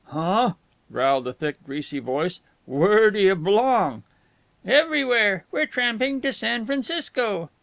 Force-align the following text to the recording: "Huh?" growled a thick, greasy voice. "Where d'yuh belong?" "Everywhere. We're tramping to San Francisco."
"Huh?" 0.05 0.53
growled 0.91 1.27
a 1.27 1.33
thick, 1.33 1.63
greasy 1.63 1.99
voice. 1.99 2.39
"Where 2.65 3.11
d'yuh 3.11 3.35
belong?" 3.35 4.01
"Everywhere. 4.65 5.45
We're 5.51 5.67
tramping 5.67 6.21
to 6.21 6.33
San 6.33 6.65
Francisco." 6.65 7.51